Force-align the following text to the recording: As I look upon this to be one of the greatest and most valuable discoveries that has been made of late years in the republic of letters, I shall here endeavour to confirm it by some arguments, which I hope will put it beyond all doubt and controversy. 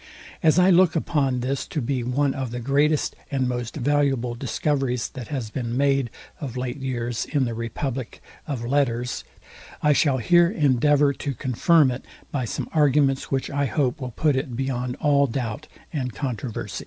As 0.41 0.57
I 0.57 0.71
look 0.71 0.95
upon 0.95 1.41
this 1.41 1.67
to 1.67 1.79
be 1.79 2.03
one 2.03 2.33
of 2.33 2.49
the 2.49 2.59
greatest 2.59 3.15
and 3.29 3.47
most 3.47 3.75
valuable 3.75 4.33
discoveries 4.33 5.07
that 5.09 5.27
has 5.27 5.51
been 5.51 5.77
made 5.77 6.09
of 6.39 6.57
late 6.57 6.77
years 6.79 7.23
in 7.25 7.45
the 7.45 7.53
republic 7.53 8.19
of 8.47 8.65
letters, 8.65 9.23
I 9.83 9.93
shall 9.93 10.17
here 10.17 10.49
endeavour 10.49 11.13
to 11.13 11.35
confirm 11.35 11.91
it 11.91 12.03
by 12.31 12.45
some 12.45 12.67
arguments, 12.73 13.29
which 13.29 13.51
I 13.51 13.67
hope 13.67 14.01
will 14.01 14.09
put 14.09 14.35
it 14.35 14.55
beyond 14.55 14.95
all 14.99 15.27
doubt 15.27 15.67
and 15.93 16.11
controversy. 16.11 16.79